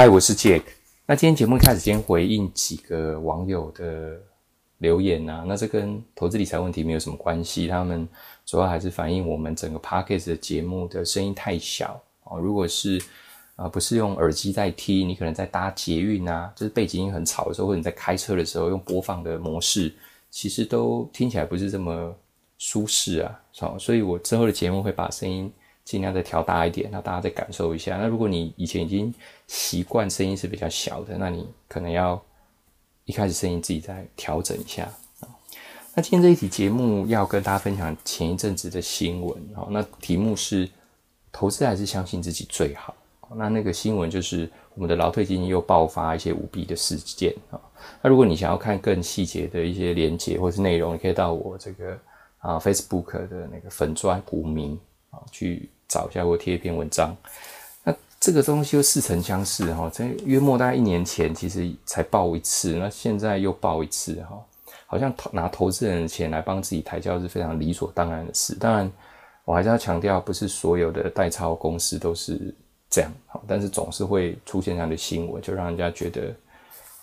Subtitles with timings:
[0.00, 0.62] 嗨，我是 Jack。
[1.06, 4.16] 那今天节目开始先回应几个网友的
[4.76, 8.08] 留言啊，那这跟投资理财问题没有什么关系，他们
[8.46, 12.38] 主要还是反映我们整个 Podcast 的节目的声音太小哦。
[12.38, 13.02] 如果是
[13.56, 19.92] 啊，不是用耳机在听，你可能在搭捷运啊，就是背景音很吵的时候，或者你在开车的时候用播放的模式，
[20.30, 22.14] 其实都听起来不是这么
[22.56, 23.40] 舒适啊。
[23.56, 25.52] 好，所以我之后的节目会把声音。
[25.88, 27.96] 尽量再调大一点，让大家再感受一下。
[27.96, 29.12] 那如果你以前已经
[29.46, 32.22] 习惯声音是比较小的，那你可能要
[33.06, 34.82] 一开始声音自己再调整一下
[35.20, 35.28] 啊。
[35.94, 39.66] 那今天这一期节目要跟大家分享前一阵子的新闻啊。
[39.70, 40.68] 那题目是
[41.32, 42.94] 投资还是相信自己最好？
[43.34, 47.58] 那那个新闻就是我们的劳退基金又爆发一些舞弊的事件啊。
[48.02, 51.98] 那如果你想要看更细节的一些连结或是内容，你可以到我这个
[52.40, 55.66] 啊 Facebook 的那个粉砖股民啊去。
[55.88, 57.16] 找一下，我贴一篇文章。
[57.82, 64.38] 那这个东西又似曾相识哈，在约莫大概一年前，其实才报一次，那现在又报一次哈，
[64.86, 68.54] 好像拿投资人的钱来帮自己抬轿是非常理所当然的事。
[68.54, 68.92] 当然，
[69.44, 72.54] 我还是要强调，不是所有的代操公司都是
[72.90, 76.34] 这样哈，但是总是会出现这样的新闻，就让人家觉得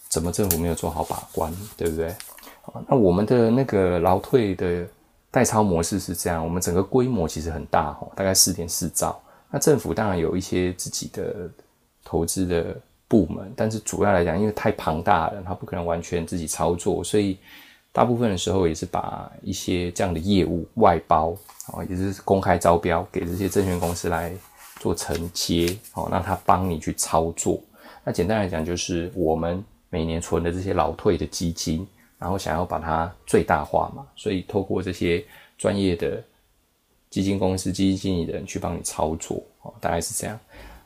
[0.09, 2.13] 怎么政府没有做好把关，对不对？
[2.87, 4.87] 那我们的那个劳退的。
[5.35, 9.21] 代操模式是这样，我们整个规模其实很大哈，大概四点四兆。
[9.51, 11.51] 那政府当然有一些自己的
[12.05, 12.73] 投资的
[13.05, 17.37] 部门，但是主要来讲，因为太庞大了，它不可能完全自己操作，所以
[17.91, 21.35] 大部分的时候也是把一些这样的业务外包
[21.67, 24.31] 啊，也是公开招标给这些证券公司来
[24.79, 27.59] 做承接哦，让他帮你去操作。
[28.05, 31.85] 那简单来讲，就是我们每年存的这些老退的基金。
[32.25, 35.23] 然后想要把它最大化嘛，所以透过这些
[35.59, 36.19] 专业的
[37.11, 40.39] 基金公司、基金经理人去帮你操作哦，大概是这样。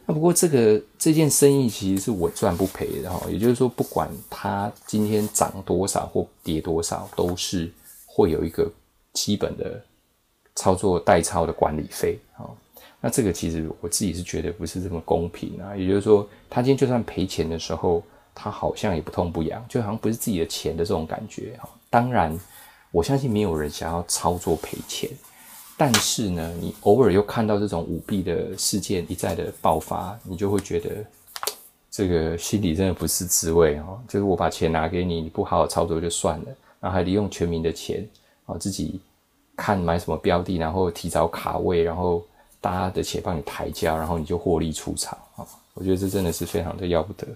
[0.05, 7.71] 那不过这个这件生意其实是稳赚不赔的哈，也就是说，不管它今天涨多少或跌多少，都是
[8.05, 8.69] 会有一个
[9.13, 9.81] 基本的
[10.55, 12.43] 操作代操的管理费啊。
[12.99, 18.03] 那这个其实我自己是觉得不是这么公平啊，也就是说，他今天就算赔钱的时候。
[18.41, 21.67] 他好像也不痛不痒，就好像不是自己的钱的这种感觉哈。
[21.89, 22.39] 当然，
[22.89, 25.09] 我相信没有人想要操作赔钱，
[25.75, 30.89] 但是呢，你偶尔又看到这种舞弊的事件一再的爆发，你就会觉得
[31.91, 34.01] 这个心里真的不是滋味哈。
[34.07, 36.45] 就是我把钱拿给你，你不好好操作就算了，
[36.79, 38.07] 然后还利用全民的钱
[38.45, 39.01] 啊，自己
[39.57, 42.23] 看买什么标的，然后提早卡位，然后
[42.61, 45.45] 大家的钱帮你抬价，然后你就获利出场啊。
[45.73, 47.27] 我觉得这真的是非常的要不得。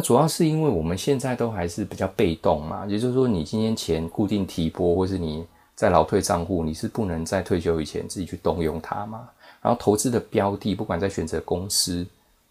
[0.00, 9.28] 主要是因为我们现在都还是比较被动嘛，也就是说，你今天钱固定提拨，或是你在劳退账户，你是不能在退休以前自己去动用它嘛。
[9.62, 12.06] 然后投资的标的，不管在选择公司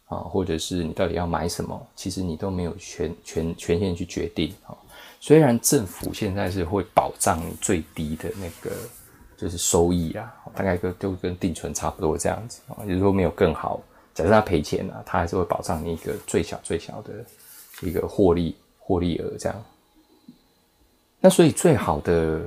[0.07, 4.77] 啊，或者是你到底要买什么，其实你都没有权权权限去决定啊。
[5.19, 8.75] 虽然政府现在是会保障你最低的那个
[9.37, 13.81] 就是收益啊，大概跟就跟定存差不多这样子啊，也就是说没有更好。
[14.13, 17.13] 假设他赔钱了，他还是会保障你一个最小最小的
[17.81, 19.63] 一个获利获利额这样。
[21.21, 22.41] 那所以最好的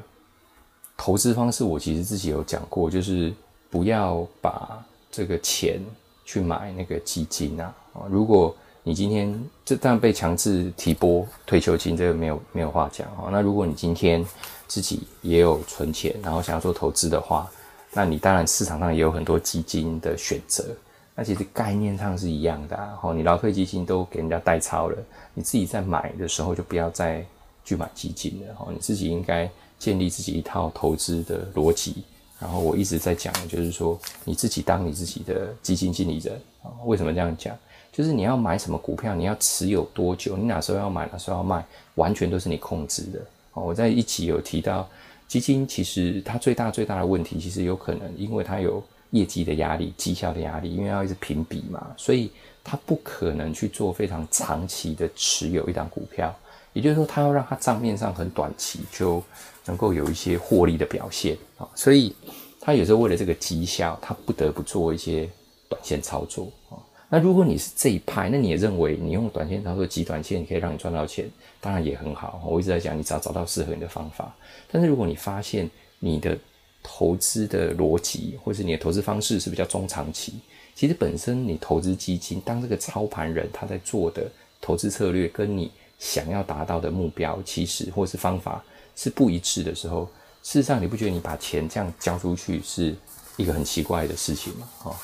[0.97, 3.33] 投资方式，我其实自己有讲过，就是
[3.69, 5.81] 不要把这个钱
[6.25, 7.75] 去买那个基金啊。
[8.09, 13.29] 如果你今天这当然被强制提拨退休金，这个没有没有话讲啊。
[13.31, 14.25] 那如果你今天
[14.67, 17.51] 自己也有存钱，然后想要做投资的话，
[17.93, 20.65] 那你当然市场上也有很多基金的选择。
[21.15, 24.97] 那其实概念上是一样的，哈，你劳退基金都给人家代操了，
[25.35, 27.23] 你自己在买的时候就不要再
[27.65, 32.03] 去买基金了，哈，你自己应该建立自己一套投资的逻辑。
[32.41, 36.41] 然后我一直在讲，就是说你自己当你自己的基金经理人。
[36.87, 37.55] 为什么这样讲？
[37.93, 41.63] 就是你要买什么股票，你要持有多久，你哪时候要买，哪时候要卖，
[41.97, 43.19] 完全都是你控制的。
[43.53, 44.89] 哦，我在一起有提到，
[45.29, 48.83] 基金其实它最大最大的问题，其实有可能因为它有。
[49.13, 52.31] 业绩的压力、绩效的压力，因为要一直评比嘛，所以
[52.63, 56.35] 他不可能去做非常长期的持有一档股票。
[56.73, 59.23] 也就是说，他要让他账面上很短期就
[59.67, 62.15] 能够有一些获利的表现啊，所以
[62.61, 65.29] 他有时候为了这个绩效，他不得不做一些
[65.69, 66.81] 短线操作啊。
[67.11, 71.31] 那如果你是这一派，那你也认为你用短线操作、极短线可以让你赚到钱，
[71.61, 72.43] 当然也很好。
[72.47, 74.35] 我一直在讲，你只要找到适合你的方法。
[74.71, 76.39] 但是如果你发现你的
[76.83, 80.35] 投资的逻辑，或是你的投资方式是比较中长期。
[80.75, 84.31] 其实本身你投资基金，当这个操盘人他在做的
[84.61, 88.65] 投资策略，跟你想要达到的目标，其实或是方法
[88.97, 90.09] 是不一致的时候，
[90.43, 92.97] 事实上你不觉得你把钱这样交出去是
[93.37, 94.69] 一个很奇怪的事情吗？
[94.85, 94.97] 哦，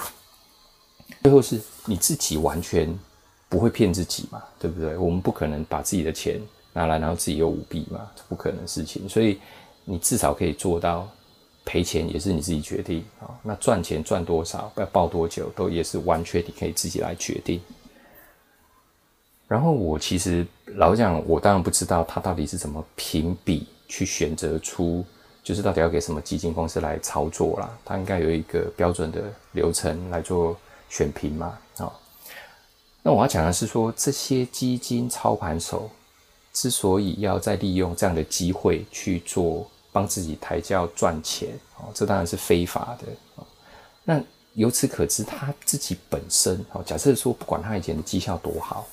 [1.22, 2.98] 最后是你自己完全
[3.48, 4.96] 不会骗自己嘛，对不对？
[4.96, 6.40] 我们不可能把自己的钱
[6.72, 9.08] 拿来，然后自己又舞弊嘛，这不可能的事情。
[9.08, 9.38] 所以
[9.84, 11.08] 你至少可以做到
[11.68, 13.28] 赔钱也是你自己决定啊。
[13.42, 17.60] 那赚钱赚多少，要报多久，都也是完全你可以自己来决定。
[19.46, 25.04] 然后我其实老讲，我当然不知道他到底是怎么评比去选择出，
[25.44, 27.78] 就是到底要给什么基金公司来操作啦。
[27.84, 29.22] 他应该有一个标准的
[29.52, 30.56] 流程来做
[30.88, 31.92] 选评嘛，啊。
[33.02, 35.90] 那我要讲的是说，这些基金操盘手
[36.52, 43.44] 之所以要再利用这样的机会去做帮自己抬轿赚钱，哦，这当然是非法的。
[44.04, 44.22] 那
[44.54, 48.86] 由此可知，他自己本身，哦，假设说不管他以前的绩效多好。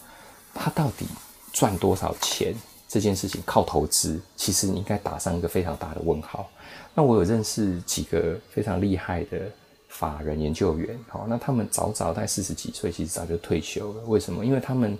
[0.57, 1.05] 他到底
[1.51, 2.55] 赚多少钱？
[2.87, 6.47] 这件事情靠投资，其实你应该打上一个非常大的问号。
[6.93, 9.51] 那我有认识几个非常厉害的
[9.89, 14.01] 法人研究员，好，那他们早早在四十几岁，其实早就退休了。
[14.05, 14.45] 为什么？
[14.45, 14.97] 因为他们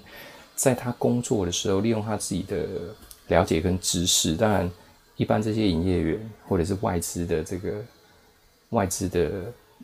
[0.56, 2.66] 在他工作的时候，利用他自己的
[3.28, 4.36] 了解跟知识。
[4.36, 4.70] 当然，
[5.16, 7.74] 一般这些营业员或者是外资的这个
[8.70, 9.32] 外资的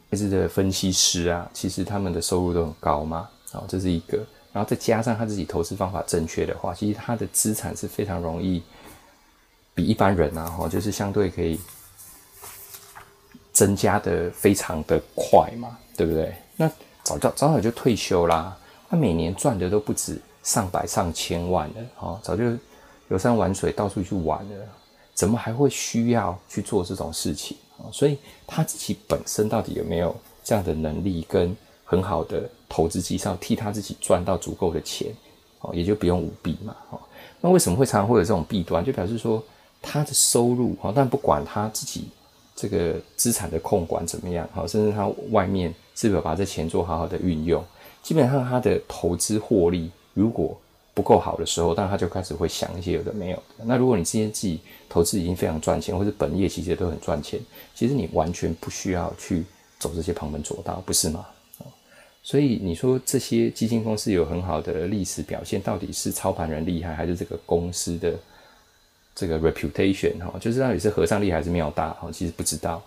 [0.09, 3.29] 外资的分析师啊，其实他们的收入都很高嘛。
[3.51, 4.17] 好，这是一个。
[4.53, 8.61] 然后再加上他自己投资方法正确的话，其实他的资产是非常容易
[9.73, 11.57] 比一般人啊，哈，就是相对可以
[13.53, 16.35] 增加的非常的快嘛，对不对？
[16.57, 16.69] 那
[17.01, 18.57] 早早早早就退休啦，
[18.89, 22.43] 他每年赚的都不止上百上千万了，哦，早就
[23.07, 24.67] 游山玩水，到处去玩了，
[25.21, 27.85] 怎么还会需要去做这种事情啊？
[27.91, 31.55] 所以他自己本身到底有没有这样的能力跟？
[31.91, 35.13] 很好的投资绩效，替他自己赚到足够的钱，
[35.59, 36.97] 哦，也就不用舞弊嘛，哦，
[37.41, 38.81] 那为什么会常常会有这种弊端？
[38.81, 39.43] 就表示说
[39.81, 42.07] 他的收入，哦，但不管他自己
[42.55, 47.61] 这个资产的控管怎么样，好，甚至他外面是否把这钱做好好的运用，
[48.01, 50.57] 基本上他的投资获利如果
[50.93, 53.43] 不够好的时候，但他就开始会想一些有的没有。
[53.63, 54.59] 那如果你今天自己
[54.89, 57.39] 投资已经非常赚钱，或者本业其实都很赚钱，
[57.73, 59.43] 其实你完全不需要去
[59.79, 61.25] 走这些旁门左道，不是吗？
[62.23, 68.13] 所以你说这些基金公司有很好的历史表现，到底是操盘人厉害，还是这个公司的
[69.15, 70.37] 这个 reputation 哈？
[70.39, 72.11] 就是到底是和尚厉害还是庙大哈？
[72.11, 72.79] 其实不知道。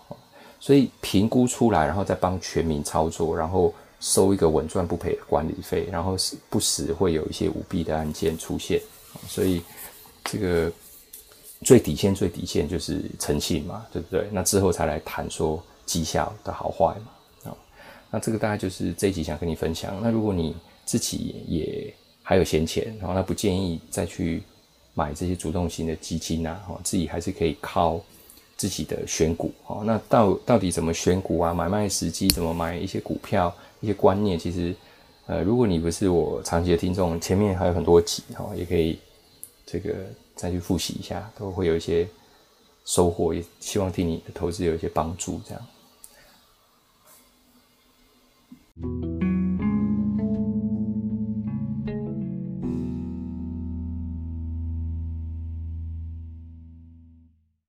[0.61, 3.75] 所以评估出来，然后再帮全民操作，然后
[4.05, 8.79] 收一个稳赚不赔的管理费，然后时不时会有一些舞弊的案件出现。
[9.27, 9.62] 所以
[10.25, 10.71] 这个
[11.62, 14.29] 最底线、最底线就是诚信嘛，对不对？
[14.31, 17.56] 那之后才来谈说绩效的好坏嘛。
[18.11, 19.99] 那这个大概就是这一集想跟你分享。
[20.03, 20.55] 那如果你
[20.85, 21.93] 自己也
[22.23, 24.43] 还有闲钱，然后那不建议再去
[24.93, 28.00] 买这些主动型的基金呐，哈，自己还是可以靠
[28.56, 29.83] 自己的选股，哦。
[29.85, 31.55] 那到到底怎么选股啊？
[31.55, 33.55] 买卖时机怎么买一些股票？
[33.81, 34.75] 一些观念，其实，
[35.27, 38.99] 呃，如果你不是我长期的听众，前面还有很多集，哈，也可以
[39.67, 39.95] 这个
[40.35, 42.09] 再去复习一下，都会有一些
[42.87, 45.62] 收获，也希望对你的投资有一些帮助，这样。